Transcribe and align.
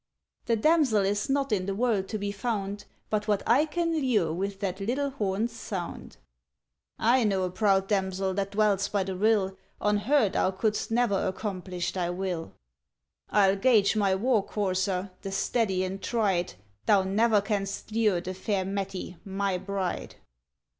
ŌĆ£The 0.47 0.61
Damsel 0.61 1.05
is 1.05 1.29
not 1.29 1.51
in 1.51 1.67
the 1.67 1.75
world 1.75 2.07
to 2.07 2.17
be 2.17 2.31
found, 2.31 2.85
But 3.11 3.27
what 3.27 3.43
I 3.47 3.65
can 3.67 4.01
lure 4.01 4.33
with 4.33 4.59
that 4.61 4.79
little 4.79 5.11
hornŌĆÖs 5.11 5.49
sound. 5.51 6.17
ŌĆØ 6.99 7.21
ŌĆ£I 7.21 7.27
know 7.27 7.43
a 7.43 7.51
proud 7.51 7.87
damsel 7.87 8.33
that 8.33 8.49
dwells 8.49 8.87
by 8.87 9.03
the 9.03 9.15
rill, 9.15 9.55
On 9.79 9.97
her 9.97 10.27
thou 10.27 10.49
couldst 10.49 10.89
never 10.89 11.27
accomplish 11.27 11.91
thy 11.93 12.09
will. 12.09 12.51
ŌĆ£IŌĆÖll 13.31 13.61
gage 13.61 13.95
my 13.95 14.15
war 14.15 14.43
courser, 14.43 15.11
the 15.21 15.31
steady 15.31 15.83
and 15.83 16.01
tried, 16.01 16.55
Thou 16.87 17.03
never 17.03 17.39
canst 17.39 17.91
lure 17.91 18.19
the 18.21 18.33
fair 18.33 18.65
Mettie, 18.65 19.17
my 19.23 19.55
bride. 19.59 20.15